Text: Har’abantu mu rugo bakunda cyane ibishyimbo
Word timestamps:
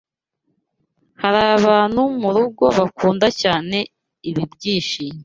Har’abantu 1.21 2.01
mu 2.19 2.29
rugo 2.35 2.65
bakunda 2.77 3.27
cyane 3.41 3.77
ibishyimbo 4.29 5.19